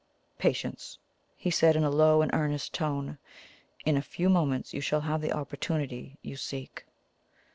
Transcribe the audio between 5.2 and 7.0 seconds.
the opportunity you seek."